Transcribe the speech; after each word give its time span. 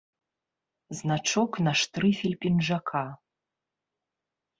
Значок 0.99 1.51
на 1.67 1.73
штрыфель 1.81 2.33
пінжака. 2.45 3.03